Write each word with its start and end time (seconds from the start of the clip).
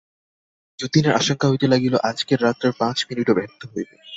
যতীনের 0.79 1.13
আশঙ্কা 1.13 1.49
হইতে 1.49 1.67
লাগিল, 1.67 1.93
আজকের 2.03 2.39
রাত্রের 2.41 2.73
পাঁচ 2.79 2.97
মিনিটও 3.09 3.37
ব্যর্থ 3.37 3.61
হইবে। 3.73 3.95